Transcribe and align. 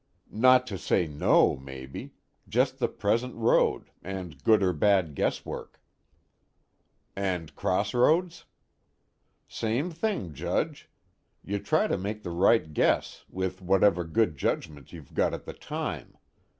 "Not 0.33 0.65
to 0.65 0.79
say 0.79 1.05
know, 1.05 1.55
maybe. 1.57 2.15
Just 2.49 2.79
the 2.79 2.87
present 2.87 3.35
road, 3.35 3.91
and 4.01 4.43
good 4.43 4.63
or 4.63 4.73
bad 4.73 5.13
guesswork." 5.13 5.79
"And 7.15 7.55
crossroads?" 7.55 8.45
"Same 9.47 9.91
thing, 9.91 10.33
Judge. 10.33 10.89
You 11.43 11.59
try 11.59 11.85
to 11.85 11.99
make 11.99 12.23
the 12.23 12.31
right 12.31 12.73
guess, 12.73 13.25
with 13.29 13.61
whatever 13.61 14.03
good 14.03 14.37
judgment 14.37 14.91
you've 14.91 15.13
got 15.13 15.35
at 15.35 15.45
the 15.45 15.53
time. 15.53 16.17